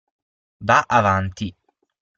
Va' 0.69 0.81
avanti. 0.99 1.53